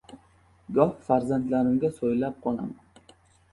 Goh 0.77 0.95
farzandlarimga 1.09 1.93
so‘ylab 2.01 2.43
qolaman 2.49 3.15